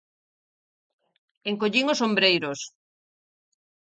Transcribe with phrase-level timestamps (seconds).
[1.51, 2.59] Encollín os ombreiros.